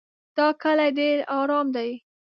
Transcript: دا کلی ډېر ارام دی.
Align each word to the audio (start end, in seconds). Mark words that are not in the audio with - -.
دا 0.37 0.47
کلی 0.63 0.89
ډېر 0.97 1.17
ارام 1.39 1.67
دی. 1.75 1.89